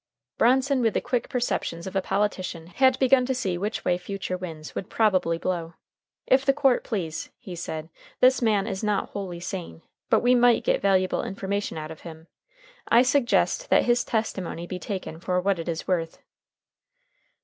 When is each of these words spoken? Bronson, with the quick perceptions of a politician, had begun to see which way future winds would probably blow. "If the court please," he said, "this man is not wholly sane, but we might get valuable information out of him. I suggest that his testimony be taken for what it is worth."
Bronson, 0.39 0.81
with 0.81 0.95
the 0.95 0.99
quick 0.99 1.29
perceptions 1.29 1.85
of 1.85 1.95
a 1.95 2.01
politician, 2.01 2.65
had 2.65 2.97
begun 2.97 3.23
to 3.27 3.35
see 3.35 3.55
which 3.55 3.85
way 3.85 3.99
future 3.99 4.35
winds 4.35 4.73
would 4.73 4.89
probably 4.89 5.37
blow. 5.37 5.75
"If 6.25 6.43
the 6.43 6.53
court 6.53 6.83
please," 6.83 7.29
he 7.37 7.55
said, 7.55 7.87
"this 8.19 8.41
man 8.41 8.65
is 8.65 8.83
not 8.83 9.09
wholly 9.09 9.39
sane, 9.39 9.83
but 10.09 10.21
we 10.21 10.33
might 10.33 10.63
get 10.63 10.81
valuable 10.81 11.21
information 11.21 11.77
out 11.77 11.91
of 11.91 11.99
him. 12.01 12.25
I 12.87 13.03
suggest 13.03 13.69
that 13.69 13.85
his 13.85 14.03
testimony 14.03 14.65
be 14.65 14.79
taken 14.79 15.19
for 15.19 15.39
what 15.39 15.59
it 15.59 15.69
is 15.69 15.87
worth." 15.87 16.17